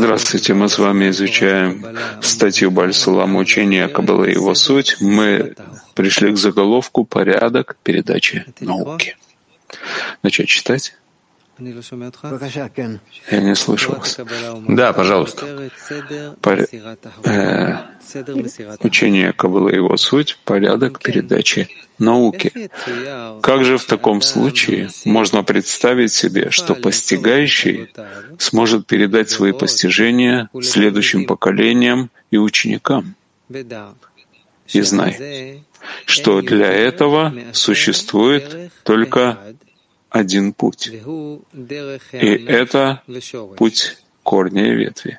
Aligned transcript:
Здравствуйте, 0.00 0.54
мы 0.54 0.68
с 0.68 0.78
вами 0.78 1.10
изучаем 1.10 1.86
статью 2.20 2.70
Бальсулам 2.70 3.36
«Учение 3.36 3.88
Каббалы 3.88 4.30
и 4.30 4.34
его 4.34 4.54
суть». 4.54 4.96
Мы 5.00 5.54
пришли 5.94 6.32
к 6.32 6.36
заголовку 6.36 7.04
«Порядок 7.04 7.76
передачи 7.82 8.46
науки». 8.60 9.16
Начать 10.22 10.48
читать? 10.48 10.94
Я 13.30 13.40
не 13.40 13.54
слышу 13.54 13.92
вас. 13.92 14.18
Да, 14.68 14.92
пожалуйста. 14.92 15.70
Пор... 16.40 16.66
Э, 17.24 17.78
учение 18.80 19.32
Каббала 19.32 19.68
и 19.68 19.76
его 19.76 19.96
суть— 19.96 20.38
порядок 20.44 21.00
передачи 21.00 21.68
науки. 21.98 22.70
Как 23.42 23.64
же 23.64 23.76
в 23.76 23.84
таком 23.84 24.22
случае 24.22 24.90
можно 25.04 25.42
представить 25.42 26.12
себе, 26.12 26.50
что 26.50 26.74
постигающий 26.74 27.92
сможет 28.38 28.86
передать 28.86 29.30
свои 29.30 29.52
постижения 29.52 30.48
следующим 30.62 31.26
поколениям 31.26 32.10
и 32.30 32.38
ученикам? 32.38 33.14
И 34.68 34.80
знай, 34.82 35.64
что 36.04 36.40
для 36.42 36.72
этого 36.72 37.34
существует 37.52 38.72
только 38.84 39.38
один 40.10 40.52
путь. 40.52 40.90
И 42.12 42.44
это 42.46 43.02
путь 43.56 43.96
корня 44.22 44.72
и 44.72 44.74
ветви. 44.74 45.18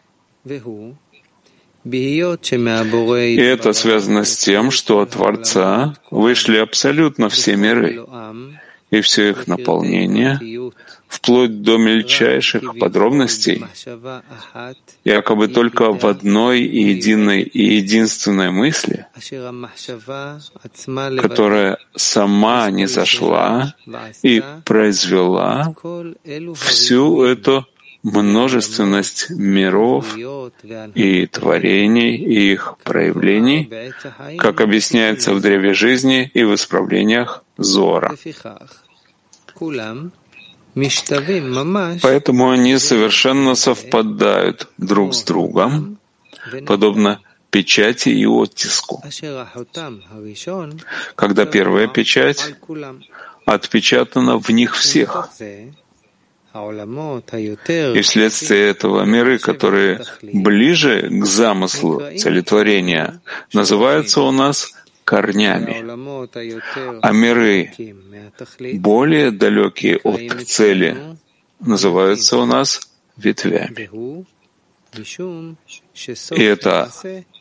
И 3.35 3.41
это 3.41 3.73
связано 3.73 4.23
с 4.25 4.38
тем, 4.38 4.71
что 4.71 4.99
от 4.99 5.11
Творца 5.11 5.95
вышли 6.11 6.57
абсолютно 6.57 7.30
все 7.30 7.55
миры 7.55 8.05
и 8.91 9.02
все 9.02 9.30
их 9.30 9.47
наполнение, 9.47 10.39
вплоть 11.09 11.61
до 11.63 11.77
мельчайших 11.77 12.77
подробностей, 12.79 13.65
якобы 15.03 15.47
только 15.47 15.91
в 15.91 16.05
одной 16.05 16.61
и 16.61 16.89
единой 16.93 17.41
и 17.41 17.75
единственной 17.75 18.51
мысли, 18.51 19.07
которая 21.19 21.79
сама 21.95 22.69
не 22.69 22.88
зашла 22.88 23.73
и 24.21 24.43
произвела 24.66 25.73
всю 26.55 27.23
эту 27.23 27.66
множественность 28.03 29.31
миров 29.31 30.16
и 30.95 31.25
творений 31.25 32.16
и 32.16 32.53
их 32.53 32.75
проявлений, 32.83 33.69
как 34.38 34.61
объясняется 34.61 35.33
в 35.33 35.41
древе 35.41 35.73
жизни 35.73 36.29
и 36.33 36.44
в 36.44 36.53
исправлениях 36.53 37.44
Зора. 37.57 38.16
Поэтому 40.75 42.52
они 42.52 42.78
совершенно 42.78 43.56
совпадают 43.56 44.67
друг 44.78 45.14
с 45.14 45.23
другом, 45.23 45.98
подобно 46.66 47.20
печати 47.50 48.09
и 48.09 48.25
оттиску. 48.25 49.03
Когда 51.16 51.45
первая 51.45 51.88
печать 51.88 52.56
отпечатана 53.45 54.38
в 54.38 54.50
них 54.50 54.75
всех, 54.75 55.30
и 56.52 58.02
вследствие 58.02 58.70
этого 58.70 59.03
миры, 59.03 59.38
которые 59.38 60.02
ближе 60.22 61.08
к 61.09 61.25
замыслу 61.25 62.02
целетворения, 62.17 63.22
называются 63.53 64.22
у 64.22 64.31
нас 64.31 64.72
корнями, 65.09 65.75
а 67.02 67.11
миры, 67.11 67.71
более 68.75 69.31
далекие 69.31 69.97
от 70.03 70.47
цели, 70.47 71.17
называются 71.59 72.38
у 72.38 72.45
нас 72.45 72.79
ветвями. 73.17 73.89
И 76.38 76.43
это 76.43 76.91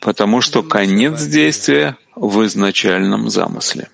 потому, 0.00 0.40
что 0.40 0.62
конец 0.62 1.22
действия 1.24 1.96
в 2.16 2.44
изначальном 2.46 3.28
замысле. 3.28 3.88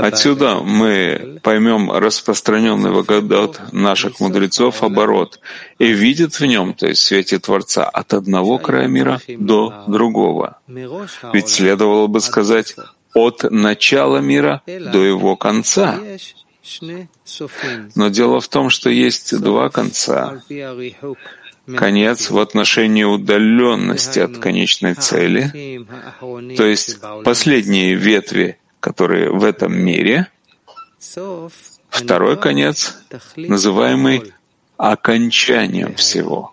Отсюда 0.00 0.56
мы 0.56 1.40
поймем 1.42 1.90
распространенный 1.90 2.90
в 2.90 3.02
наших 3.72 4.20
мудрецов 4.20 4.82
оборот 4.82 5.40
и 5.78 5.92
видят 5.92 6.34
в 6.34 6.44
нем, 6.44 6.74
то 6.74 6.86
есть 6.88 7.00
в 7.00 7.06
свете 7.06 7.38
Творца, 7.38 7.88
от 7.88 8.12
одного 8.12 8.58
края 8.58 8.86
мира 8.86 9.20
до 9.26 9.84
другого. 9.86 10.58
Ведь 11.32 11.48
следовало 11.48 12.06
бы 12.06 12.20
сказать 12.20 12.76
от 13.14 13.44
начала 13.50 14.18
мира 14.18 14.62
до 14.66 15.02
его 15.02 15.36
конца. 15.36 15.98
Но 17.94 18.08
дело 18.08 18.40
в 18.40 18.48
том, 18.48 18.68
что 18.70 18.90
есть 18.90 19.38
два 19.40 19.70
конца 19.70 20.42
конец 21.76 22.30
в 22.30 22.38
отношении 22.38 23.04
удаленности 23.04 24.18
от 24.20 24.38
конечной 24.38 24.94
цели, 24.94 25.84
то 26.56 26.64
есть 26.64 26.98
последние 27.24 27.94
ветви, 27.94 28.58
которые 28.80 29.30
в 29.30 29.44
этом 29.44 29.76
мире, 29.76 30.28
второй 31.88 32.38
конец, 32.38 32.96
называемый 33.36 34.32
окончанием 34.76 35.94
всего, 35.94 36.52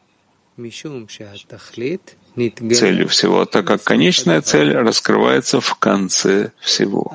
целью 2.35 3.07
всего, 3.07 3.45
так 3.45 3.66
как 3.66 3.83
конечная 3.83 4.41
цель 4.41 4.73
раскрывается 4.75 5.61
в 5.61 5.75
конце 5.75 6.51
всего. 6.59 7.11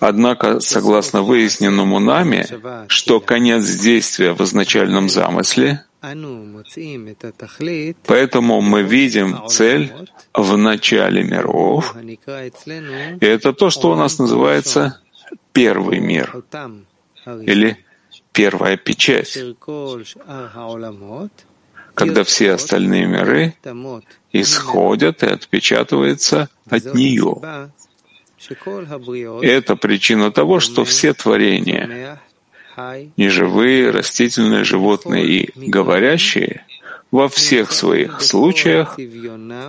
Однако, 0.00 0.60
согласно 0.60 1.22
выясненному 1.22 1.98
нами, 1.98 2.46
что 2.88 3.20
конец 3.20 3.64
действия 3.76 4.32
в 4.32 4.40
изначальном 4.42 5.08
замысле, 5.08 5.84
поэтому 8.06 8.60
мы 8.60 8.82
видим 8.82 9.48
цель 9.48 9.92
в 10.34 10.56
начале 10.56 11.24
миров, 11.24 11.96
и 13.20 13.26
это 13.26 13.52
то, 13.52 13.70
что 13.70 13.90
у 13.90 13.96
нас 13.96 14.18
называется 14.20 15.00
первый 15.52 15.98
мир. 15.98 16.44
или 17.42 17.76
первая 18.32 18.76
печать, 18.76 19.36
когда 21.94 22.22
все 22.22 22.52
остальные 22.52 23.06
миры 23.06 23.54
исходят 24.32 25.22
и 25.24 25.26
отпечатываются 25.26 26.48
от 26.70 26.94
нее. 26.94 27.40
Это 29.42 29.76
причина 29.76 30.30
того, 30.30 30.60
что 30.60 30.84
все 30.84 31.12
творения, 31.12 32.20
неживые, 33.16 33.90
растительные, 33.90 34.64
животные 34.64 35.24
и 35.26 35.68
говорящие, 35.68 36.64
во 37.10 37.28
всех 37.28 37.72
своих 37.72 38.20
случаях 38.20 38.98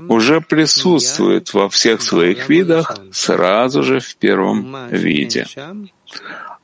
уже 0.09 0.41
присутствуют 0.41 1.53
во 1.53 1.69
всех 1.69 2.01
своих 2.01 2.49
видах 2.49 2.97
сразу 3.11 3.83
же 3.83 3.99
в 3.99 4.15
первом 4.17 4.89
виде. 4.89 5.47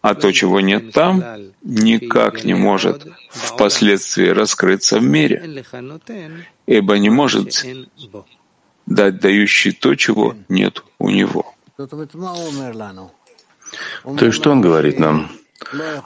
А 0.01 0.13
то, 0.13 0.31
чего 0.31 0.59
нет 0.59 0.91
там, 0.91 1.23
никак 1.63 2.43
не 2.43 2.53
может 2.53 3.07
впоследствии 3.29 4.27
раскрыться 4.27 4.99
в 4.99 5.03
мире, 5.03 5.65
ибо 6.67 6.99
не 6.99 7.09
может 7.09 7.65
дать 8.85 9.19
дающий 9.19 9.71
то, 9.71 9.95
чего 9.95 10.35
нет 10.47 10.83
у 10.99 11.09
него. 11.09 11.54
То 14.17 14.25
есть 14.25 14.37
что 14.37 14.51
он 14.51 14.61
говорит 14.61 14.99
нам? 14.99 15.29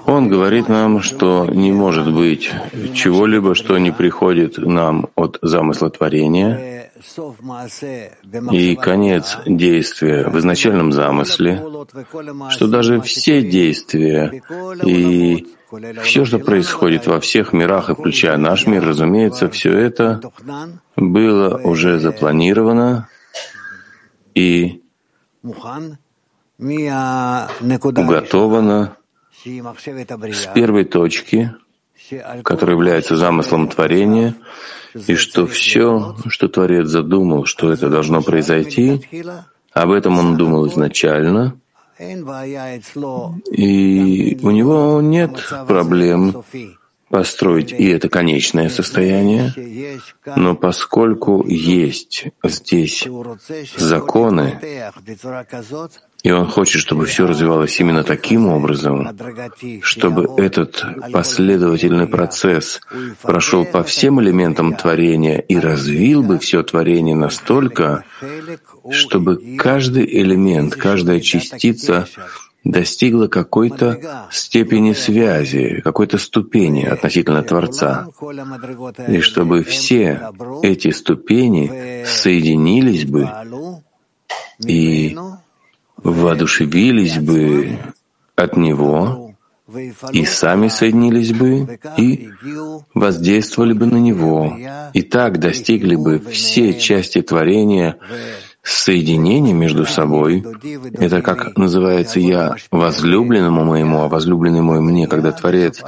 Он 0.05 0.29
говорит 0.29 0.69
нам, 0.69 1.01
что 1.01 1.45
не 1.45 1.71
может 1.71 2.13
быть 2.13 2.51
чего-либо, 2.93 3.55
что 3.55 3.77
не 3.77 3.91
приходит 3.91 4.57
нам 4.57 5.09
от 5.15 5.37
замысла 5.41 5.89
творения, 5.89 6.91
и 8.51 8.75
конец 8.75 9.37
действия 9.45 10.27
в 10.27 10.37
изначальном 10.39 10.91
замысле, 10.91 11.63
что 12.49 12.67
даже 12.67 13.01
все 13.01 13.41
действия 13.41 14.41
и 14.83 15.47
все, 16.03 16.25
что 16.25 16.39
происходит 16.39 17.07
во 17.07 17.19
всех 17.19 17.53
мирах, 17.53 17.89
и 17.89 17.93
включая 17.93 18.37
наш 18.37 18.65
мир, 18.65 18.85
разумеется, 18.85 19.49
все 19.49 19.71
это 19.71 20.21
было 20.95 21.57
уже 21.57 21.99
запланировано 21.99 23.07
и 24.33 24.83
уготовано 28.03 28.97
с 29.43 30.45
первой 30.53 30.85
точки, 30.85 31.53
которая 32.43 32.75
является 32.75 33.15
замыслом 33.15 33.69
творения, 33.69 34.35
и 34.93 35.15
что 35.15 35.47
все, 35.47 36.15
что 36.27 36.47
Творец 36.47 36.87
задумал, 36.87 37.45
что 37.45 37.71
это 37.71 37.89
должно 37.89 38.21
произойти, 38.21 39.01
об 39.71 39.91
этом 39.91 40.17
он 40.17 40.37
думал 40.37 40.67
изначально, 40.67 41.57
и 41.99 44.37
у 44.41 44.51
него 44.51 45.01
нет 45.01 45.45
проблем 45.67 46.43
построить 47.09 47.71
и 47.71 47.87
это 47.89 48.09
конечное 48.09 48.69
состояние, 48.69 49.53
но 50.35 50.55
поскольку 50.55 51.45
есть 51.47 52.25
здесь 52.43 53.07
законы, 53.75 54.59
И 56.21 56.31
он 56.31 56.47
хочет, 56.47 56.81
чтобы 56.81 57.05
все 57.05 57.25
развивалось 57.25 57.79
именно 57.79 58.03
таким 58.03 58.47
образом, 58.47 59.17
чтобы 59.81 60.27
этот 60.37 60.83
последовательный 61.13 62.07
процесс 62.07 62.81
прошел 63.21 63.63
по 63.63 63.83
всем 63.83 64.21
элементам 64.21 64.75
творения 64.75 65.39
и 65.39 65.57
развил 65.57 66.23
бы 66.23 66.37
все 66.37 66.61
творение 66.63 67.15
настолько, 67.15 68.03
чтобы 68.91 69.55
каждый 69.57 70.05
элемент, 70.21 70.75
каждая 70.75 71.21
частица 71.21 72.07
достигла 72.63 73.27
какой-то 73.27 74.27
степени 74.31 74.93
связи, 74.93 75.81
какой-то 75.83 76.17
ступени 76.17 76.83
относительно 76.83 77.43
Творца, 77.43 78.07
и 79.07 79.19
чтобы 79.21 79.63
все 79.63 80.21
эти 80.61 80.91
ступени 80.91 82.03
соединились 82.05 83.05
бы 83.05 83.29
и 84.65 85.17
воодушевились 85.97 87.17
бы 87.17 87.77
от 88.35 88.57
Него 88.57 89.29
и 90.11 90.25
сами 90.25 90.67
соединились 90.67 91.31
бы 91.31 91.79
и 91.97 92.29
воздействовали 92.93 93.73
бы 93.73 93.85
на 93.85 93.97
Него, 93.97 94.57
и 94.93 95.01
так 95.03 95.39
достигли 95.39 95.95
бы 95.95 96.19
все 96.19 96.73
части 96.73 97.21
творения 97.21 97.97
соединение 98.69 99.53
между 99.53 99.85
собой. 99.85 100.43
Это 100.93 101.21
как 101.21 101.57
называется 101.57 102.19
«я 102.19 102.55
возлюбленному 102.71 103.63
моему, 103.63 104.01
а 104.01 104.07
возлюбленный 104.07 104.61
мой 104.61 104.79
мне», 104.79 105.07
когда 105.07 105.31
Творец 105.31 105.81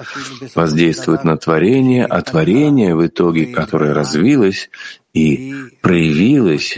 воздействует 0.56 1.24
на 1.24 1.38
творение, 1.38 2.06
а 2.06 2.22
творение 2.22 2.96
в 2.96 3.06
итоге, 3.06 3.48
которое 3.48 3.94
развилось 3.94 4.70
и 5.14 5.54
проявилось, 5.82 6.78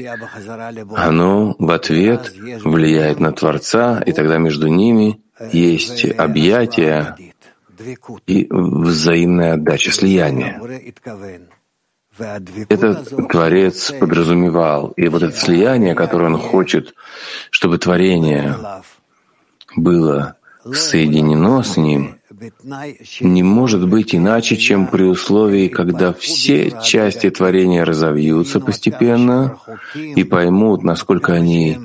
оно 0.95 1.55
в 1.59 1.71
ответ 1.71 2.33
влияет 2.63 3.19
на 3.19 3.31
Творца, 3.31 4.01
и 4.05 4.11
тогда 4.11 4.37
между 4.37 4.67
ними 4.67 5.21
есть 5.51 6.05
объятия 6.05 7.15
и 8.27 8.47
взаимная 8.49 9.53
отдача, 9.53 9.91
слияние. 9.91 10.59
Этот 12.17 13.29
Творец 13.29 13.91
подразумевал, 13.91 14.89
и 14.95 15.07
вот 15.07 15.23
это 15.23 15.35
слияние, 15.35 15.95
которое 15.95 16.25
он 16.25 16.37
хочет, 16.37 16.93
чтобы 17.49 17.79
творение 17.79 18.55
было 19.75 20.35
соединено 20.71 21.63
с 21.63 21.75
ним, 21.77 22.19
не 23.21 23.43
может 23.43 23.87
быть 23.87 24.13
иначе, 24.13 24.57
чем 24.57 24.87
при 24.87 25.03
условии, 25.03 25.67
когда 25.67 26.13
все 26.13 26.71
части 26.83 27.29
творения 27.29 27.83
разовьются 27.85 28.59
постепенно 28.59 29.57
и 29.95 30.23
поймут, 30.23 30.83
насколько 30.83 31.33
они 31.33 31.79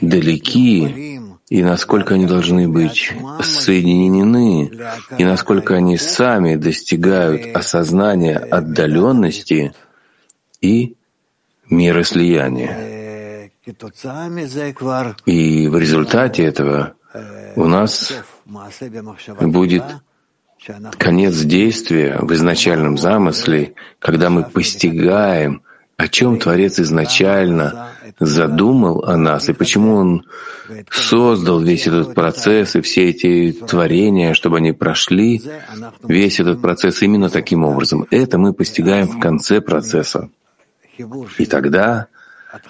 далеки 0.00 1.20
и 1.54 1.62
насколько 1.62 2.14
они 2.14 2.26
должны 2.26 2.68
быть 2.68 3.12
соединены, 3.40 4.72
и 5.18 5.24
насколько 5.24 5.76
они 5.76 5.96
сами 5.96 6.56
достигают 6.56 7.54
осознания 7.54 8.38
отдаленности 8.38 9.72
и 10.60 10.96
мира 11.70 12.02
слияния. 12.02 13.52
И 15.26 15.68
в 15.68 15.78
результате 15.78 16.42
этого 16.42 16.94
у 17.54 17.66
нас 17.66 18.12
будет 19.40 19.84
конец 20.98 21.36
действия 21.42 22.18
в 22.20 22.32
изначальном 22.32 22.98
замысле, 22.98 23.74
когда 24.00 24.28
мы 24.28 24.42
постигаем, 24.42 25.62
о 25.96 26.08
чем 26.08 26.38
Творец 26.38 26.78
изначально 26.80 27.90
задумал 28.18 29.04
о 29.04 29.16
нас 29.16 29.48
и 29.48 29.52
почему 29.52 29.94
Он 29.96 30.26
создал 30.90 31.60
весь 31.60 31.86
этот 31.86 32.14
процесс 32.14 32.76
и 32.76 32.80
все 32.80 33.10
эти 33.10 33.52
творения, 33.52 34.34
чтобы 34.34 34.58
они 34.58 34.72
прошли 34.72 35.42
весь 36.02 36.40
этот 36.40 36.60
процесс 36.60 37.02
именно 37.02 37.28
таким 37.28 37.64
образом. 37.64 38.06
Это 38.10 38.38
мы 38.38 38.52
постигаем 38.52 39.08
в 39.08 39.20
конце 39.20 39.60
процесса. 39.60 40.30
И 41.38 41.46
тогда 41.46 42.08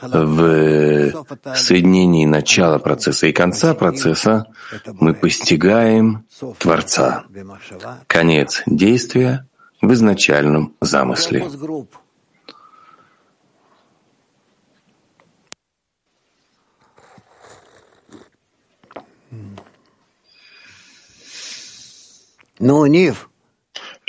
в 0.01 1.13
соединении 1.57 2.25
начала 2.25 2.79
процесса 2.79 3.27
и 3.27 3.33
конца 3.33 3.75
процесса 3.75 4.47
мы 4.95 5.15
постигаем 5.15 6.25
Творца, 6.59 7.25
конец 8.07 8.63
действия 8.67 9.47
в 9.83 9.93
изначальном 9.93 10.75
замысле. 10.81 11.47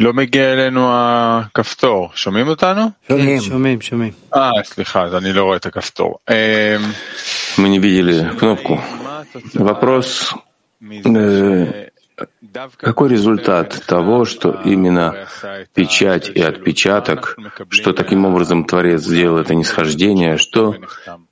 לא 0.01 0.13
מגיע 0.13 0.53
אלינו 0.53 0.89
הכפתור. 0.93 2.11
שומעים 2.15 2.49
אותנו? 2.49 2.83
שומעים. 3.09 3.41
שומעים, 3.41 3.81
שומעים. 3.81 4.13
אה, 4.35 4.51
סליחה, 4.65 5.03
אז 5.03 5.15
אני 5.15 5.33
לא 5.33 5.43
רואה 5.43 5.57
את 5.57 5.67
הכפתור. 5.67 6.19
Мы 7.59 7.69
не 7.69 7.79
видели 7.79 8.31
кнопку. 8.39 8.81
Вопрос, 9.55 10.35
какой 12.77 13.09
результат 13.09 13.83
того, 13.87 14.25
что 14.25 14.61
именно 14.65 15.27
печать 15.75 16.29
и 16.29 16.41
отпечаток, 16.41 17.37
что 17.71 17.93
таким 17.93 18.25
образом 18.25 18.65
Творец 18.65 19.03
сделал 19.03 19.39
это 19.39 19.55
нисхождение, 19.55 20.37
что, 20.37 20.75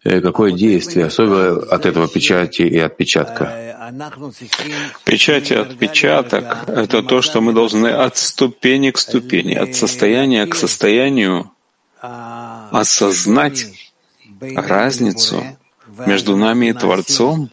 какое 0.03 0.53
действие, 0.53 1.07
особенно 1.07 1.61
от 1.71 1.87
этого 1.87 2.09
печати 2.09 2.63
и 2.63 2.79
отпечатка? 2.79 3.69
Печать 5.04 5.52
и 5.52 5.56
отпечаток— 5.56 6.58
это 6.68 7.04
то, 7.04 7.22
что 7.22 7.42
мы 7.42 7.54
должны 7.54 7.88
от 7.88 8.18
ступени 8.18 8.92
к 8.92 8.98
ступени, 8.98 9.54
от 9.54 9.76
состояния 9.76 10.46
к 10.46 10.56
состоянию 10.56 11.52
осознать 12.02 13.68
разницу 14.42 15.44
между 16.06 16.36
нами 16.36 16.68
и 16.68 16.74
Творцом, 16.74 17.50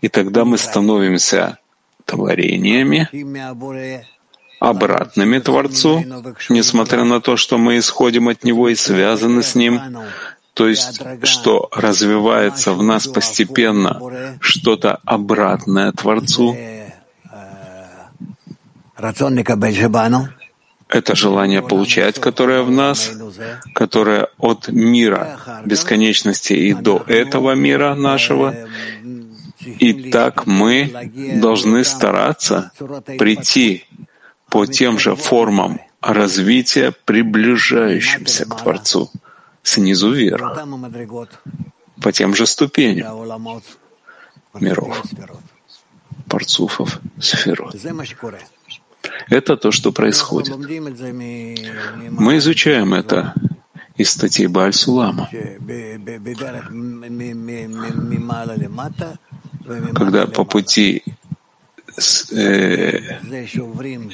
и 0.00 0.08
тогда 0.08 0.44
мы 0.44 0.58
становимся 0.58 1.58
творениями, 2.04 3.08
обратными 4.58 5.38
Творцу, 5.38 6.04
несмотря 6.48 7.04
на 7.04 7.20
то, 7.20 7.36
что 7.36 7.58
мы 7.58 7.78
исходим 7.78 8.28
от 8.28 8.44
Него 8.44 8.68
и 8.68 8.74
связаны 8.74 9.42
с 9.42 9.54
Ним, 9.54 9.80
то 10.56 10.68
есть 10.68 11.02
что 11.22 11.68
развивается 11.70 12.72
в 12.72 12.82
нас 12.82 13.06
постепенно 13.06 14.00
что-то 14.40 15.00
обратное 15.04 15.92
Творцу. 15.92 16.56
Это 20.88 21.14
желание 21.14 21.60
получать, 21.60 22.18
которое 22.18 22.62
в 22.62 22.70
нас, 22.70 23.12
которое 23.74 24.28
от 24.38 24.68
мира 24.68 25.38
бесконечности 25.66 26.54
и 26.54 26.72
до 26.72 27.04
этого 27.06 27.54
мира 27.54 27.94
нашего. 27.94 28.54
И 29.60 30.10
так 30.10 30.46
мы 30.46 31.12
должны 31.34 31.84
стараться 31.84 32.72
прийти 33.18 33.84
по 34.48 34.64
тем 34.64 34.98
же 34.98 35.16
формам 35.16 35.80
развития, 36.00 36.94
приближающимся 37.04 38.46
к 38.46 38.62
Творцу 38.62 39.10
снизу 39.66 40.12
вверх, 40.12 40.58
по 42.00 42.12
тем 42.12 42.34
же 42.34 42.46
ступеням 42.46 43.06
миров, 44.54 45.02
парцуфов, 46.28 47.00
сферот. 47.20 47.74
Это 49.28 49.56
то, 49.56 49.72
что 49.72 49.92
происходит. 49.92 50.56
Мы 50.56 52.38
изучаем 52.38 52.94
это 52.94 53.34
из 53.96 54.10
статьи 54.10 54.46
Бааль-Сулама, 54.46 55.28
когда 59.94 60.26
по 60.26 60.44
пути 60.44 61.02
э, 62.32 63.18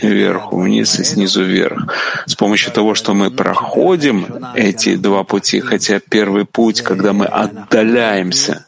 вверху 0.02 0.60
вниз 0.60 0.98
и 0.98 1.04
снизу 1.04 1.44
вверх. 1.44 1.92
С 2.26 2.34
помощью 2.34 2.72
того, 2.72 2.94
что 2.94 3.14
мы 3.14 3.30
проходим 3.30 4.26
эти 4.54 4.96
два 4.96 5.24
пути, 5.24 5.60
хотя 5.60 6.00
первый 6.00 6.44
путь, 6.44 6.82
когда 6.82 7.12
мы 7.12 7.26
отдаляемся, 7.26 8.64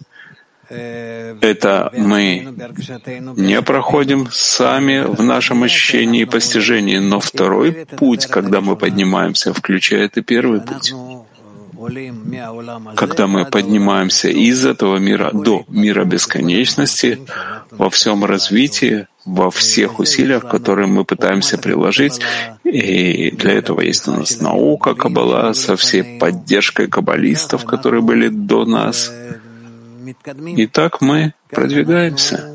это 0.70 1.92
мы 1.96 2.54
не 3.36 3.62
проходим 3.62 4.28
сами 4.30 5.04
в 5.04 5.22
нашем 5.22 5.62
ощущении 5.62 6.22
и 6.22 6.24
постижении, 6.24 6.98
но 6.98 7.20
второй 7.20 7.86
путь, 7.96 8.26
когда 8.26 8.60
мы 8.60 8.76
поднимаемся, 8.76 9.52
включает 9.52 10.16
и 10.16 10.22
первый 10.22 10.60
путь 10.60 10.92
когда 12.96 13.26
мы 13.26 13.44
поднимаемся 13.44 14.28
из 14.28 14.64
этого 14.66 14.98
мира 14.98 15.30
до 15.32 15.64
мира 15.68 16.04
бесконечности 16.04 17.20
во 17.70 17.90
всем 17.90 18.24
развитии, 18.24 19.06
во 19.24 19.50
всех 19.50 19.98
усилиях, 19.98 20.46
которые 20.48 20.86
мы 20.86 21.04
пытаемся 21.04 21.58
приложить. 21.58 22.20
И 22.64 23.30
для 23.30 23.52
этого 23.52 23.80
есть 23.80 24.08
у 24.08 24.12
нас 24.12 24.40
наука 24.40 24.94
Каббала 24.94 25.52
со 25.54 25.76
всей 25.76 26.18
поддержкой 26.18 26.88
каббалистов, 26.88 27.64
которые 27.64 28.02
были 28.02 28.28
до 28.28 28.64
нас. 28.64 29.12
И 30.56 30.66
так 30.66 31.00
мы 31.00 31.32
продвигаемся, 31.50 32.52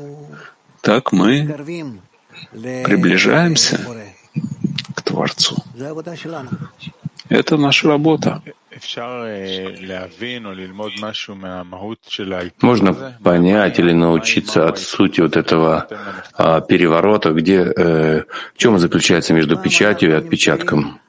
так 0.80 1.12
мы 1.12 1.56
приближаемся 2.52 3.80
к 4.94 5.02
Творцу. 5.02 5.56
Это 7.28 7.56
наша 7.56 7.88
работа. 7.88 8.42
Можно 12.62 13.18
понять 13.22 13.78
или 13.78 13.92
научиться 13.92 14.68
от 14.68 14.78
сути 14.78 15.20
вот 15.20 15.36
этого 15.36 15.88
а, 16.34 16.60
переворота, 16.60 17.32
где, 17.32 17.58
э, 17.62 18.24
в 18.54 18.58
чем 18.58 18.78
заключается 18.78 19.34
между 19.34 19.56
печатью 19.56 20.10
и 20.10 20.14
отпечатком? 20.14 21.00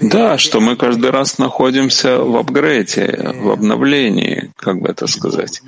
Да, 0.00 0.38
что 0.38 0.60
мы 0.60 0.76
каждый 0.76 1.10
раз 1.10 1.38
находимся 1.38 2.18
в 2.18 2.36
апгрейде, 2.36 3.32
в 3.34 3.50
обновлении, 3.50 4.52
как 4.56 4.80
бы 4.80 4.88
это 4.88 5.06
сказать. 5.08 5.60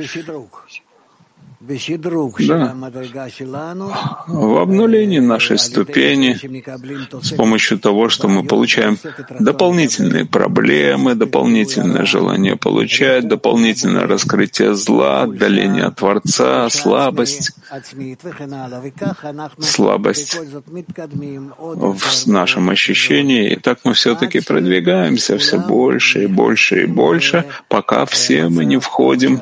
Да. 2.48 2.74
В 4.26 4.56
обнулении 4.58 5.20
нашей 5.20 5.58
ступени 5.58 6.36
с 7.22 7.30
помощью 7.32 7.78
того, 7.78 8.08
что 8.08 8.28
мы 8.28 8.44
получаем 8.44 8.98
дополнительные 9.40 10.24
проблемы, 10.26 11.14
дополнительное 11.14 12.04
желание 12.04 12.56
получать, 12.56 13.28
дополнительное 13.28 14.06
раскрытие 14.06 14.74
зла, 14.74 15.22
отдаление 15.22 15.84
от 15.84 15.96
Творца, 15.96 16.68
слабость, 16.70 17.52
слабость 19.60 20.38
в 21.58 22.26
нашем 22.26 22.70
ощущении. 22.70 23.52
И 23.52 23.56
так 23.56 23.78
мы 23.84 23.94
все-таки 23.94 24.40
продвигаемся 24.40 25.38
все 25.38 25.58
больше 25.58 26.24
и 26.24 26.26
больше 26.26 26.82
и 26.82 26.86
больше, 26.86 27.44
пока 27.68 28.04
все 28.06 28.48
мы 28.48 28.64
не 28.64 28.78
входим 28.78 29.40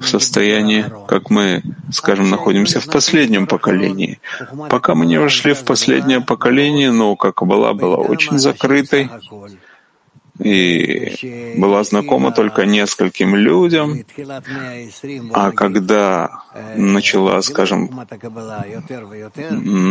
в 0.00 0.06
состояние, 0.06 0.92
как 1.08 1.30
мы 1.30 1.39
мы, 1.40 1.62
скажем, 1.92 2.30
находимся 2.30 2.80
в 2.80 2.86
последнем 2.86 3.46
поколении. 3.46 4.20
Пока 4.68 4.94
мы 4.94 5.06
не 5.06 5.18
вошли 5.18 5.54
в 5.54 5.64
последнее 5.64 6.20
поколение, 6.20 6.92
но 6.92 7.16
как 7.16 7.42
была 7.46 7.72
была 7.72 7.96
очень 7.96 8.38
закрытой 8.38 9.08
и 10.44 11.56
была 11.56 11.84
знакома 11.84 12.32
только 12.32 12.64
нескольким 12.64 13.36
людям, 13.36 13.98
а 15.32 15.50
когда 15.52 16.30
начала, 16.76 17.42
скажем, 17.42 17.90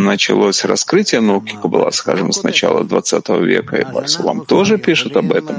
началось 0.10 0.66
раскрытие 0.66 1.22
науки 1.22 1.58
Каббала, 1.62 1.92
скажем, 1.92 2.32
с 2.32 2.44
начала 2.44 2.84
20 2.84 3.30
века, 3.30 3.78
и 3.78 3.94
Барсалам 3.94 4.46
тоже 4.46 4.78
пишет 4.78 5.18
об 5.18 5.32
этом, 5.32 5.56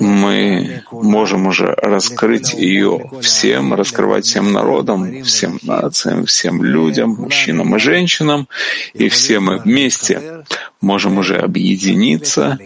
мы 0.00 0.82
можем 0.90 1.46
уже 1.46 1.74
раскрыть 1.74 2.54
ее 2.54 3.10
всем, 3.20 3.74
раскрывать 3.74 4.24
всем 4.24 4.52
народам, 4.52 5.22
всем 5.22 5.58
нациям, 5.62 6.26
всем 6.26 6.62
людям, 6.62 7.10
мужчинам 7.10 7.76
и 7.76 7.78
женщинам, 7.78 8.48
и 8.94 9.08
все 9.08 9.40
мы 9.40 9.58
вместе 9.58 10.44
можем 10.80 11.18
уже 11.18 11.36
объединиться 11.36 12.58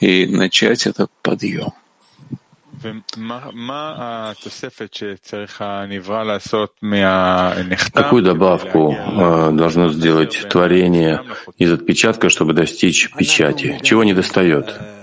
и 0.00 0.26
начать 0.26 0.86
этот 0.86 1.10
подъем. 1.22 1.72
Какую 7.92 8.22
добавку 8.22 8.92
э, 8.92 9.50
должно 9.52 9.88
сделать 9.92 10.46
творение 10.48 11.22
из 11.58 11.72
отпечатка, 11.72 12.28
чтобы 12.28 12.52
достичь 12.52 13.10
печати? 13.16 13.80
Чего 13.82 14.04
не 14.04 14.14
достает? 14.14 14.97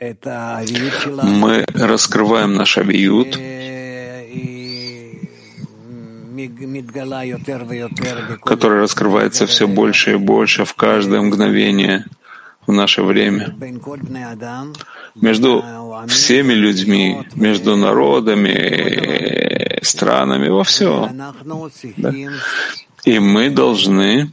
Мы 0.00 1.64
раскрываем 1.74 2.54
наш 2.54 2.78
авиют, 2.78 3.36
который 8.42 8.80
раскрывается 8.80 9.46
все 9.46 9.68
больше 9.68 10.12
и 10.12 10.16
больше 10.16 10.64
в 10.64 10.72
каждое 10.72 11.20
мгновение 11.20 12.06
в 12.66 12.72
наше 12.72 13.02
время. 13.02 13.54
Между 15.16 15.62
всеми 16.08 16.54
людьми, 16.54 17.28
между 17.34 17.76
народами, 17.76 18.48
странами, 19.84 20.48
во 20.48 20.64
всем. 20.64 21.10
Да? 21.98 22.14
И 23.04 23.18
мы 23.18 23.50
должны 23.50 24.30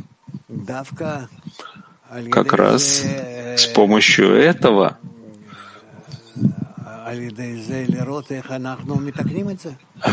как 2.32 2.54
раз 2.54 3.04
с 3.58 3.66
помощью 3.66 4.34
этого 4.34 4.98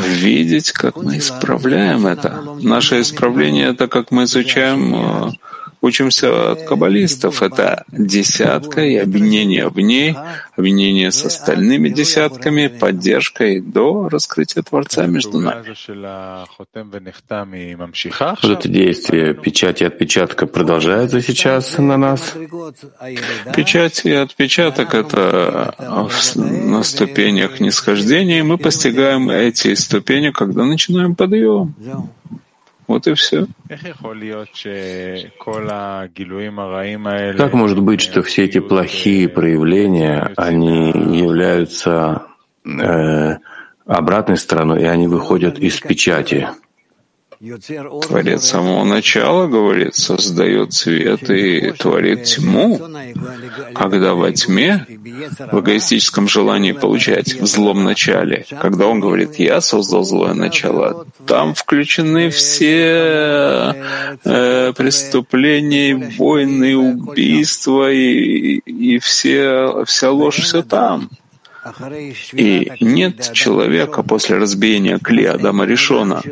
видеть, 0.07 0.73
как 0.73 0.97
мы 0.97 1.19
исправляем 1.19 2.07
это. 2.07 2.43
Наше 2.63 3.01
исправление— 3.01 3.69
это 3.71 3.89
как 3.89 4.11
мы 4.11 4.25
изучаем 4.25 4.95
э, 4.95 5.33
учимся 5.85 6.53
от 6.53 6.63
каббалистов. 6.63 7.43
Это 7.43 7.85
десятка 7.93 8.81
и 8.81 8.97
объединение 8.97 9.69
в 9.69 9.79
ней, 9.79 10.17
объединение 10.57 11.13
с 11.13 11.25
остальными 11.25 11.89
десятками, 11.91 12.69
поддержкой 12.69 13.61
до 13.61 14.09
раскрытия 14.09 14.63
Творца 14.63 15.07
между 15.07 15.41
нами. 15.41 15.75
Вот 18.43 18.59
это 18.59 18.69
действие 18.69 19.35
печати 19.35 19.83
и 19.83 19.87
отпечатка 19.87 20.47
продолжается 20.47 21.21
сейчас 21.21 21.79
на 21.79 21.97
нас? 21.97 22.35
Печать 23.55 24.05
и 24.05 24.13
отпечаток— 24.13 24.95
это 25.03 25.75
на 26.35 26.83
ступенях 26.83 27.61
нисхождения, 27.61 28.39
и 28.39 28.43
мы 28.43 28.57
постигаем 28.59 29.31
эти 29.31 29.75
ступени, 29.75 30.31
когда 30.31 30.65
начинаем 30.65 31.15
подъем. 31.15 31.75
Вот 32.95 33.09
и 33.09 33.15
все. 33.15 33.49
Как 37.37 37.53
может 37.53 37.81
быть, 37.81 38.01
что 38.01 38.23
все 38.23 38.45
эти 38.45 38.61
плохие 38.61 39.29
проявления, 39.29 40.31
они 40.37 40.91
являются 41.19 42.23
э, 42.65 43.39
обратной 43.85 44.37
стороной, 44.37 44.83
и 44.83 44.85
они 44.85 45.09
выходят 45.09 45.59
из 45.59 45.81
печати? 45.81 46.51
Творец 47.41 48.45
самого 48.45 48.85
начала, 48.85 49.47
говорит, 49.47 49.95
создает 49.95 50.73
свет 50.73 51.29
и 51.31 51.73
творит 51.73 52.25
тьму. 52.25 52.81
Когда 53.75 54.15
во 54.15 54.33
тьме, 54.33 54.87
в 55.53 55.61
эгоистическом 55.61 56.29
желании 56.29 56.73
получать 56.73 57.35
в 57.35 57.47
злом 57.47 57.85
начале, 57.85 58.47
когда 58.61 58.87
он 58.87 59.01
говорит 59.01 59.37
«я 59.39 59.61
создал 59.61 60.05
злое 60.05 60.35
начало», 60.35 61.07
там 61.27 61.55
включены 61.55 62.31
все 62.31 63.75
э, 64.25 64.73
преступления, 64.77 66.13
войны, 66.19 66.77
убийства 66.77 67.91
и, 67.91 68.59
и 68.59 68.99
все, 68.99 69.85
вся 69.87 70.11
ложь, 70.11 70.41
все 70.41 70.63
там. 70.63 71.11
И 72.33 72.73
нет 72.81 73.33
человека 73.33 74.03
после 74.03 74.37
разбиения 74.37 74.99
Кли 74.99 75.25
Адама 75.25 75.65
Ришона, 75.65 76.23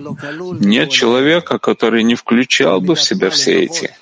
нет 0.61 0.91
человека, 0.91 1.59
который 1.59 2.03
не 2.03 2.15
включал 2.15 2.81
бы 2.81 2.95
в 2.95 3.01
себя 3.01 3.31
все 3.31 3.63
эти 3.65 3.95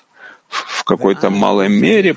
в 0.51 0.83
какой-то 0.83 1.29
малой 1.29 1.69
мере 1.69 2.15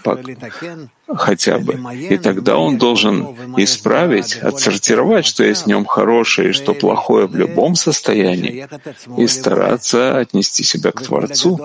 хотя 1.07 1.59
бы. 1.59 1.75
И 2.11 2.17
тогда 2.17 2.57
он 2.57 2.79
должен 2.79 3.37
исправить, 3.57 4.37
отсортировать, 4.37 5.26
что 5.26 5.45
есть 5.45 5.64
в 5.64 5.67
нем 5.67 5.85
хорошее 5.85 6.50
и 6.50 6.53
что 6.53 6.75
плохое 6.75 7.26
в 7.26 7.37
любом 7.37 7.76
состоянии, 7.76 8.67
и 9.17 9.26
стараться 9.26 10.19
отнести 10.19 10.64
себя 10.64 10.93
к 10.93 11.03
Творцу. 11.03 11.61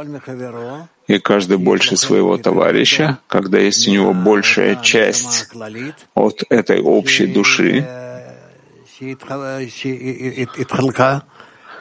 И 1.08 1.18
каждый 1.20 1.58
больше 1.58 1.98
своего 1.98 2.38
товарища, 2.38 3.18
когда 3.28 3.58
есть 3.58 3.88
у 3.88 3.92
него 3.92 4.14
большая 4.14 4.76
часть 4.76 5.50
от 6.14 6.44
этой 6.50 6.82
общей 6.82 7.26
души, 7.28 7.88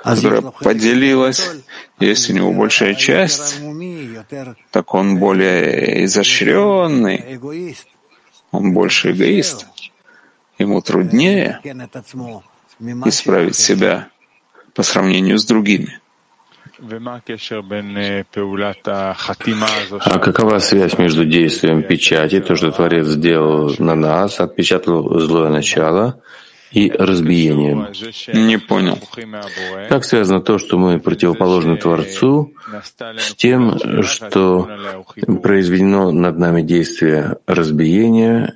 которая 0.03 0.43
поделилась, 0.43 1.51
есть 1.99 2.31
у 2.31 2.33
него 2.33 2.53
большая 2.53 2.95
часть, 2.95 3.61
так 4.71 4.95
он 4.95 5.19
более 5.19 6.05
изощренный, 6.05 7.41
он 8.51 8.73
больше 8.73 9.13
эгоист. 9.13 9.67
Ему 10.59 10.81
труднее 10.81 11.61
исправить 13.07 13.57
себя 13.57 14.09
по 14.75 14.83
сравнению 14.83 15.39
с 15.39 15.45
другими. 15.45 16.01
А 20.01 20.19
какова 20.19 20.59
связь 20.61 20.99
между 20.99 21.25
действием 21.25 21.83
печати, 21.83 22.41
то, 22.41 22.55
что 22.55 22.71
Творец 22.71 23.07
сделал 23.07 23.75
на 23.79 23.95
нас, 23.97 24.39
отпечатал 24.39 25.19
злое 25.19 25.49
начало, 25.51 26.21
и 26.73 26.91
разбиением. 26.91 27.89
Не 28.33 28.59
понял. 28.59 28.99
Как 29.89 30.05
связано 30.05 30.41
то, 30.41 30.59
что 30.59 30.79
мы 30.79 30.99
противоположны 30.99 31.77
Творцу, 31.77 32.53
с 33.19 33.35
тем, 33.35 33.79
что 34.03 34.69
произведено 35.43 36.11
над 36.11 36.39
нами 36.39 36.63
действие 36.63 37.39
разбиения 37.47 38.55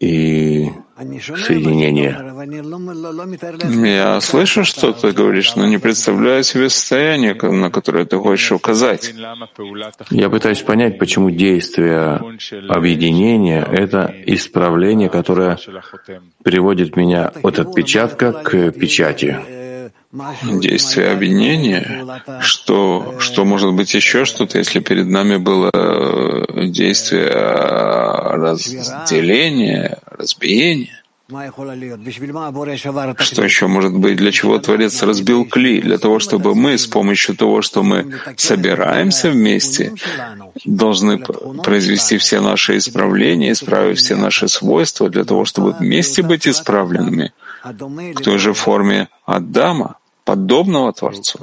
и 0.00 0.70
соединения. 0.96 2.16
Я 3.86 4.20
слышу, 4.20 4.64
что 4.64 4.92
ты 4.92 5.12
говоришь, 5.12 5.54
но 5.56 5.66
не 5.66 5.78
представляю 5.78 6.42
себе 6.42 6.70
состояние, 6.70 7.34
на 7.34 7.70
которое 7.70 8.04
ты 8.06 8.16
хочешь 8.16 8.52
указать. 8.52 9.14
Я 10.10 10.30
пытаюсь 10.30 10.62
понять, 10.62 10.98
почему 10.98 11.30
действие 11.30 12.20
объединения— 12.68 13.62
это 13.70 14.14
исправление, 14.26 15.08
которое 15.08 15.58
приводит 16.42 16.96
меня 16.96 17.32
от 17.42 17.58
отпечатка 17.58 18.32
к 18.32 18.70
печати 18.72 19.55
действие 20.60 21.10
объединения, 21.10 22.20
что, 22.40 23.16
что 23.18 23.44
может 23.44 23.72
быть 23.72 23.94
еще 23.94 24.24
что-то, 24.24 24.58
если 24.58 24.80
перед 24.80 25.06
нами 25.06 25.36
было 25.36 25.70
э, 25.72 26.66
действие 26.66 27.28
разделения, 28.36 29.98
разбиения? 30.06 31.02
Что 33.18 33.42
еще 33.42 33.66
может 33.66 33.92
быть? 33.92 34.16
Для 34.16 34.30
чего 34.30 34.58
Творец 34.60 35.02
разбил 35.02 35.44
кли? 35.44 35.80
Для 35.80 35.98
того, 35.98 36.20
чтобы 36.20 36.54
мы 36.54 36.78
с 36.78 36.86
помощью 36.86 37.36
того, 37.36 37.62
что 37.62 37.82
мы 37.82 38.20
собираемся 38.36 39.30
вместе, 39.30 39.92
должны 40.64 41.18
произвести 41.18 42.18
все 42.18 42.40
наши 42.40 42.76
исправления, 42.76 43.50
исправить 43.50 43.98
все 43.98 44.14
наши 44.14 44.46
свойства, 44.46 45.10
для 45.10 45.24
того, 45.24 45.44
чтобы 45.44 45.72
вместе 45.72 46.22
быть 46.22 46.46
исправленными 46.46 47.32
к 48.14 48.20
той 48.22 48.38
же 48.38 48.52
форме 48.52 49.08
Адама, 49.24 49.96
подобного 50.26 50.92
Творцу. 50.92 51.38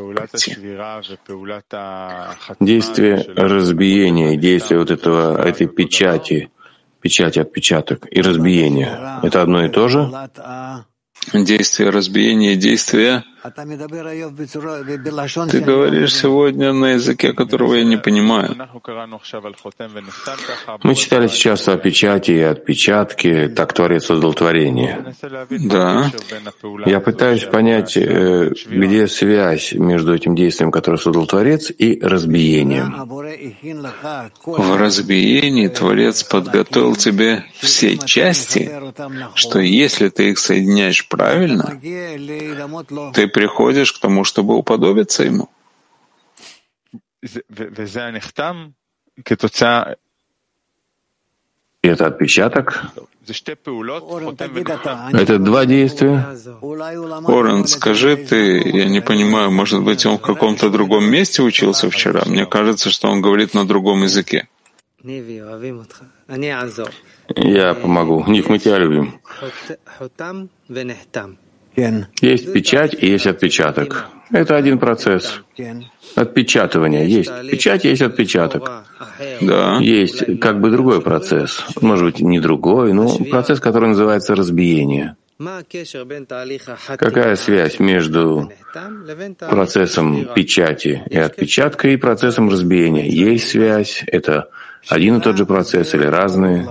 Действие 2.59 3.25
разбиения, 3.35 4.35
действие 4.37 4.79
вот 4.79 4.91
этого, 4.91 5.41
этой 5.41 5.67
печати, 5.67 6.51
печати, 7.01 7.39
отпечаток 7.39 8.05
и 8.11 8.21
разбиение— 8.21 9.19
это 9.23 9.41
одно 9.41 9.65
и 9.65 9.69
то 9.69 9.87
же? 9.87 10.11
действие 11.33 11.89
разбиения, 11.89 12.55
действия. 12.55 13.23
Ты 15.49 15.59
говоришь 15.59 16.15
сегодня 16.15 16.71
на 16.71 16.91
языке, 16.93 17.33
которого 17.33 17.73
я 17.73 17.83
не 17.83 17.97
понимаю. 17.97 18.55
Мы 20.83 20.95
читали 20.95 21.27
сейчас 21.27 21.67
о 21.67 21.77
печати 21.77 22.31
и 22.31 22.41
отпечатке, 22.41 23.49
так 23.49 23.73
Творец 23.73 24.05
создал 24.05 24.33
творение. 24.33 25.13
Да. 25.49 26.09
Я 26.85 27.01
пытаюсь 27.01 27.43
понять, 27.43 27.97
э, 27.97 28.51
где 28.65 29.07
связь 29.07 29.73
между 29.73 30.13
этим 30.13 30.35
действием, 30.35 30.71
которое 30.71 30.97
создал 30.97 31.27
Творец, 31.27 31.69
и 31.69 31.99
разбиением. 32.01 32.95
В 34.45 34.77
разбиении 34.77 35.67
Творец 35.67 36.23
подготовил 36.23 36.95
тебе 36.95 37.43
все 37.59 37.97
части, 37.97 38.71
что 39.35 39.59
если 39.59 40.07
ты 40.07 40.29
их 40.31 40.39
соединяешь 40.39 41.07
правильно, 41.09 41.79
ты 43.13 43.27
приходишь 43.33 43.91
к 43.91 43.99
тому, 43.99 44.23
чтобы 44.23 44.55
уподобиться 44.55 45.23
ему. 45.23 45.49
И 51.83 51.87
это 51.87 52.07
отпечаток. 52.07 52.81
Это 55.13 55.39
два 55.39 55.65
действия. 55.65 56.25
Орен, 57.27 57.67
скажи 57.67 58.17
ты, 58.17 58.69
я 58.69 58.85
не 58.85 59.01
понимаю, 59.01 59.51
может 59.51 59.81
быть, 59.83 60.05
он 60.05 60.17
в 60.17 60.21
каком-то 60.21 60.69
другом 60.69 61.05
месте 61.09 61.41
учился 61.41 61.89
вчера? 61.89 62.23
Мне 62.25 62.45
кажется, 62.45 62.89
что 62.89 63.09
он 63.09 63.21
говорит 63.21 63.53
на 63.53 63.65
другом 63.65 64.03
языке. 64.03 64.47
Я 67.35 67.73
помогу. 67.73 68.23
Ник, 68.27 68.49
мы 68.49 68.59
тебя 68.59 68.77
любим. 68.77 69.19
Есть 71.75 72.53
печать 72.53 72.95
и 72.99 73.07
есть 73.07 73.27
отпечаток. 73.27 74.07
Это 74.31 74.55
один 74.55 74.79
процесс. 74.79 75.41
Отпечатывание 76.15 77.07
есть. 77.07 77.31
Печать 77.49 77.83
есть 77.85 78.01
отпечаток. 78.01 78.83
Да. 79.41 79.77
Есть 79.79 80.39
как 80.39 80.59
бы 80.59 80.69
другой 80.71 81.01
процесс. 81.01 81.63
Может 81.81 82.05
быть, 82.05 82.19
не 82.19 82.39
другой, 82.39 82.93
но 82.93 83.17
процесс, 83.17 83.59
который 83.59 83.89
называется 83.89 84.35
разбиение. 84.35 85.15
Какая 86.97 87.35
связь 87.35 87.79
между 87.79 88.51
процессом 89.39 90.27
печати 90.33 91.03
и 91.09 91.17
отпечатка 91.17 91.89
и 91.89 91.97
процессом 91.97 92.49
разбиения? 92.49 93.07
Есть 93.07 93.49
связь? 93.49 94.03
Это 94.07 94.49
один 94.87 95.17
и 95.17 95.21
тот 95.21 95.37
же 95.37 95.45
процесс 95.45 95.93
или 95.95 96.05
разные? 96.05 96.67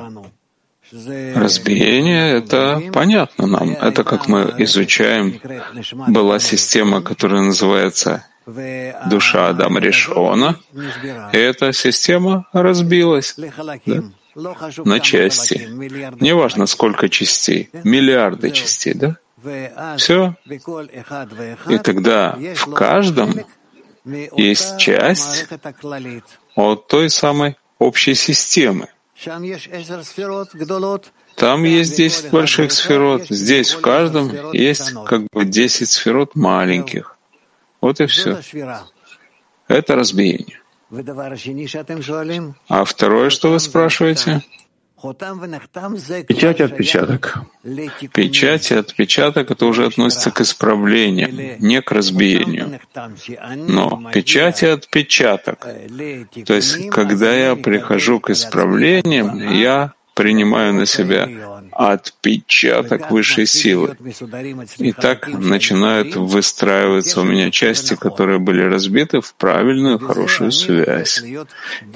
Разбиение— 0.92 2.32
это 2.38 2.82
понятно 2.92 3.46
нам. 3.46 3.70
Это 3.70 4.04
как 4.04 4.28
мы 4.28 4.54
изучаем. 4.58 5.40
Была 6.08 6.38
система, 6.38 7.00
которая 7.00 7.42
называется 7.42 8.26
душа 9.06 9.48
Адама 9.48 9.80
Решона. 9.80 10.58
И 11.32 11.38
эта 11.38 11.72
система 11.72 12.46
разбилась 12.52 13.34
да, 13.36 14.52
на 14.84 15.00
части. 15.00 15.68
Неважно, 16.20 16.66
сколько 16.66 17.08
частей. 17.08 17.70
Миллиарды 17.84 18.50
частей, 18.50 18.94
да? 18.94 19.16
Все. 19.96 20.34
И 21.68 21.78
тогда 21.78 22.38
в 22.54 22.74
каждом 22.74 23.34
есть 24.36 24.78
часть 24.78 25.46
от 26.54 26.86
той 26.86 27.08
самой 27.08 27.56
общей 27.78 28.14
системы. 28.14 28.88
Там 31.36 31.64
есть 31.64 31.96
10 31.96 32.30
больших 32.30 32.72
сферот. 32.72 33.26
Здесь 33.28 33.72
в 33.72 33.80
каждом 33.80 34.52
есть 34.52 34.92
как 35.06 35.22
бы 35.32 35.44
10 35.44 35.88
сферот 35.88 36.34
маленьких. 36.34 37.16
Вот 37.80 38.00
и 38.00 38.06
все. 38.06 38.38
Это 39.68 39.94
разбиение. 39.96 40.60
А 42.68 42.84
второе, 42.84 43.30
что 43.30 43.50
вы 43.50 43.60
спрашиваете? 43.60 44.42
Печать 46.28 46.60
отпечаток. 46.60 47.38
Печать 48.12 48.72
отпечаток 48.72 49.50
это 49.50 49.66
уже 49.66 49.86
относится 49.86 50.30
к 50.30 50.40
исправлению, 50.40 51.56
не 51.58 51.82
к 51.82 51.90
разбиению. 51.92 52.80
Но 53.56 54.10
печать 54.12 54.62
отпечаток, 54.62 55.66
то 56.46 56.54
есть 56.54 56.88
когда 56.90 57.32
я 57.34 57.56
прихожу 57.56 58.20
к 58.20 58.30
исправлениям, 58.30 59.52
я 59.52 59.92
принимаю 60.14 60.74
на 60.74 60.86
себя 60.86 61.28
отпечаток 61.72 63.10
высшей 63.10 63.46
силы. 63.46 63.96
И 64.78 64.92
так 64.92 65.28
начинают 65.28 66.14
выстраиваться 66.16 67.20
у 67.20 67.24
меня 67.24 67.50
части, 67.50 67.94
которые 67.94 68.38
были 68.38 68.62
разбиты 68.62 69.20
в 69.20 69.34
правильную, 69.34 69.98
хорошую 69.98 70.52
связь. 70.52 71.22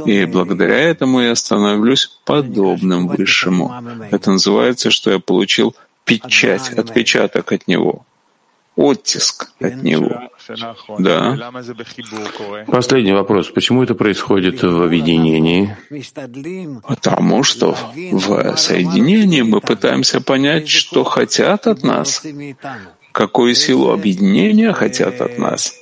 И 0.07 0.25
благодаря 0.25 0.79
этому 0.79 1.21
я 1.21 1.35
становлюсь 1.35 2.19
подобным 2.25 3.09
Высшему. 3.09 3.75
Это 4.11 4.33
называется, 4.33 4.91
что 4.91 5.11
я 5.11 5.19
получил 5.19 5.77
печать, 6.05 6.71
отпечаток 6.71 7.53
от 7.53 7.69
Него 7.69 8.05
оттиск 8.77 9.49
от 9.61 9.83
него. 9.83 10.31
Да. 10.99 11.37
Последний 12.67 13.12
вопрос. 13.12 13.49
Почему 13.49 13.83
это 13.83 13.95
происходит 13.95 14.62
в 14.62 14.83
объединении? 14.83 15.77
Потому 16.87 17.43
что 17.43 17.77
в 17.95 18.57
соединении 18.57 19.43
мы 19.43 19.61
пытаемся 19.61 20.21
понять, 20.21 20.69
что 20.69 21.05
хотят 21.05 21.67
от 21.67 21.83
нас, 21.83 22.23
какую 23.12 23.55
силу 23.55 23.91
объединения 23.91 24.73
хотят 24.73 25.21
от 25.21 25.39
нас. 25.39 25.73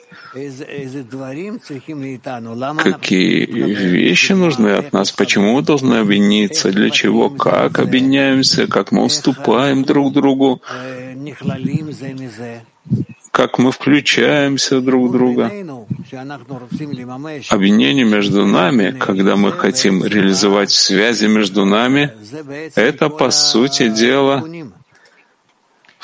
Какие 2.83 3.47
вещи 3.47 4.33
нужны 4.33 4.69
от 4.69 4.93
нас? 4.93 5.13
Почему 5.13 5.55
мы 5.55 5.63
должны 5.63 5.95
объединиться? 5.95 6.71
Для 6.73 6.91
чего? 6.91 7.31
Как 7.31 7.79
объединяемся? 7.79 8.67
Как 8.67 8.93
мы 8.93 9.05
уступаем 9.05 9.85
друг 9.85 10.13
другу? 10.13 10.61
как 13.35 13.59
мы 13.59 13.73
включаемся 13.73 14.81
друг 14.81 15.09
в 15.09 15.13
друга. 15.13 15.51
Объединение 17.51 18.05
между 18.05 18.47
нами, 18.47 18.97
когда 18.97 19.35
мы 19.35 19.51
хотим 19.51 20.05
реализовать 20.05 20.71
связи 20.71 21.27
между 21.27 21.65
нами, 21.65 22.13
это, 22.77 23.09
по 23.09 23.33
сути 23.33 23.89
дела, 23.89 24.45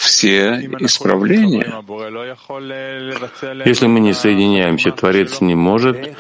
все 0.01 0.55
исправления. 0.81 1.75
Если 3.67 3.87
мы 3.87 4.01
не 4.01 4.15
соединяемся, 4.15 4.93
Творец 4.93 5.43
не 5.43 5.55
может 5.55 6.17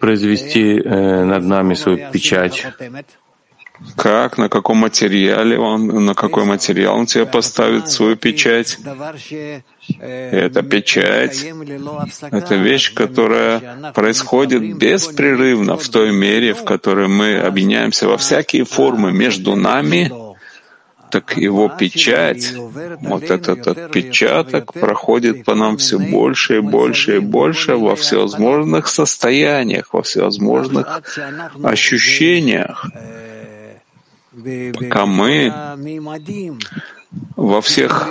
произвести 0.00 0.80
э, 0.80 1.24
над 1.24 1.44
нами 1.44 1.74
свою 1.74 2.10
печать, 2.10 2.66
как, 3.96 4.36
на 4.36 4.48
каком 4.48 4.78
материале 4.78 5.58
он, 5.58 5.86
на 6.04 6.14
какой 6.14 6.44
материал 6.44 6.98
он 6.98 7.06
тебе 7.06 7.24
поставит 7.24 7.88
свою 7.88 8.16
печать. 8.16 8.78
эта 10.00 10.62
печать— 10.62 11.46
это 12.32 12.54
вещь, 12.56 12.92
которая 12.94 13.92
происходит 13.94 14.76
беспрерывно 14.76 15.76
в 15.76 15.88
той 15.88 16.10
мере, 16.10 16.52
в 16.52 16.64
которой 16.64 17.06
мы 17.06 17.38
объединяемся 17.38 18.08
во 18.08 18.16
всякие 18.16 18.64
формы 18.64 19.12
между 19.12 19.54
нами, 19.54 20.10
так 21.10 21.36
его 21.36 21.68
печать, 21.68 22.52
вот 23.00 23.24
этот 23.24 23.66
отпечаток 23.66 24.72
проходит 24.72 25.44
по 25.44 25.54
нам 25.54 25.76
все 25.76 25.98
больше 25.98 26.58
и 26.58 26.60
больше 26.60 27.16
и 27.16 27.18
больше 27.20 27.76
во 27.76 27.96
всевозможных 27.96 28.88
состояниях, 28.88 29.92
во 29.92 30.02
всевозможных 30.02 31.02
ощущениях, 31.62 32.86
пока 34.74 35.06
мы 35.06 35.52
во 37.36 37.60
всех 37.60 38.08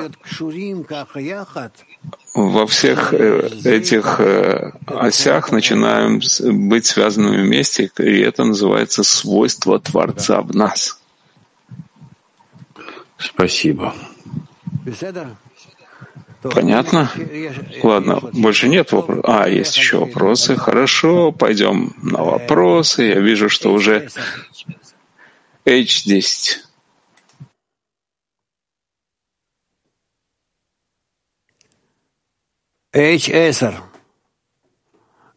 во 2.35 2.67
всех 2.67 3.13
э, 3.13 3.49
этих 3.65 4.19
э, 4.19 4.71
осях 4.88 5.51
начинаем 5.51 6.21
быть 6.69 6.85
связанными 6.85 7.41
вместе, 7.43 7.89
и 7.97 8.21
это 8.21 8.43
называется 8.43 9.03
свойство 9.03 9.79
Творца 9.79 10.41
в 10.41 10.55
нас. 10.55 10.98
Спасибо. 13.19 13.93
Понятно? 16.41 17.12
Ладно, 17.84 18.19
больше 18.32 18.69
нет 18.69 18.91
вопросов. 18.93 19.25
А, 19.27 19.49
есть 19.49 19.75
еще 19.75 19.97
вопросы. 19.99 20.55
Хорошо, 20.55 21.34
пойдем 21.34 21.93
на 22.01 22.23
вопросы. 22.23 23.03
Я 23.03 23.19
вижу, 23.19 23.49
что 23.49 23.73
уже 23.73 24.08
H10. 25.65 26.60
H10. 32.95 33.75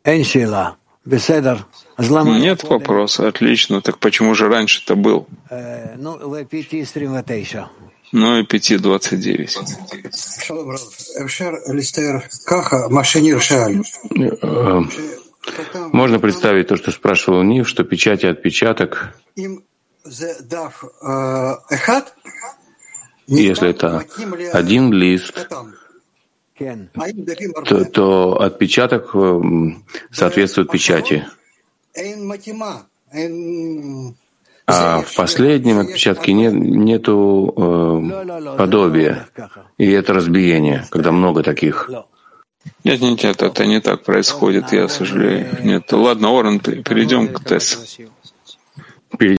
Эншила. 0.04 0.76
Беседер. 1.04 1.66
Нет 2.10 2.64
вопроса, 2.64 3.28
отлично. 3.28 3.80
Так 3.80 3.98
почему 3.98 4.34
же 4.34 4.48
раньше 4.48 4.82
это 4.84 4.94
был? 4.96 5.26
Ну, 5.96 6.18
в 6.18 6.34
PT-29. 6.42 7.66
Ну 8.12 8.38
и 8.38 8.42
5.29. 8.42 9.58
Можно 15.92 16.18
представить 16.18 16.68
то, 16.68 16.76
что 16.76 16.90
спрашивал 16.92 17.42
Нив, 17.42 17.66
что 17.68 17.84
печать 17.84 18.22
и 18.24 18.28
отпечаток, 18.28 19.14
если 23.26 23.70
это 23.70 24.04
один 24.52 24.92
лист, 24.92 25.48
то, 27.64 27.84
то 27.86 28.40
отпечаток 28.40 29.14
соответствует 30.10 30.70
печати. 30.70 31.26
А 34.66 35.02
в 35.02 35.14
последнем 35.14 35.80
отпечатке 35.80 36.32
нет, 36.32 36.52
нету 36.54 37.52
э, 37.56 38.56
подобия. 38.56 39.28
И 39.76 39.90
это 39.90 40.12
разбиение, 40.12 40.86
когда 40.90 41.12
много 41.12 41.42
таких. 41.42 41.90
Нет, 42.84 43.00
нет, 43.00 43.22
нет, 43.22 43.42
это 43.42 43.66
не 43.66 43.80
так 43.80 44.04
происходит, 44.04 44.72
я 44.72 44.88
сожалею. 44.88 45.48
Нет, 45.62 45.92
ладно, 45.92 46.30
Орен, 46.30 46.60
перейдем 46.60 47.28
к 47.28 47.44
Тессу. 47.44 47.80